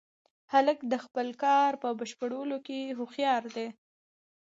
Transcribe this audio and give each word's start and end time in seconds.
هلک 0.53 0.79
د 0.91 0.93
خپل 1.05 1.27
کار 1.43 1.71
په 1.81 1.89
بشپړولو 1.99 2.57
کې 2.67 2.95
هوښیار 2.97 3.43
دی. 3.55 3.67